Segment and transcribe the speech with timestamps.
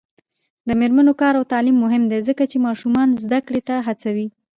[0.67, 4.27] د میرمنو کار او تعلیم مهم دی ځکه چې ماشومانو زدکړې ته هڅوي.